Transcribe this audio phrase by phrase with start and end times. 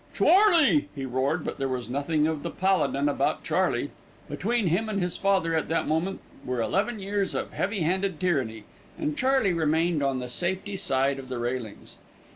[0.15, 3.91] "Charley!" he roared; but there was nothing of the Paladin about Charley.
[4.27, 8.63] Between him and his father at that moment were eleven years of heavy handed tyranny,
[8.97, 11.97] and Charley remained on the safety side of the railings.